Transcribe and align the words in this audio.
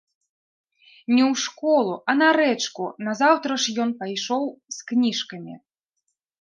Не 1.15 1.21
ў 1.31 1.41
школу, 1.41 1.93
а 2.09 2.17
на 2.23 2.29
рэчку 2.39 2.89
назаўтра 3.09 3.61
ж 3.67 3.79
ён 3.87 3.95
пайшоў 4.03 4.51
з 4.81 4.91
кніжкамі. 4.91 5.55